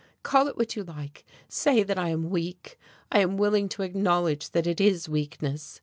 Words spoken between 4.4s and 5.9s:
that it is weakness.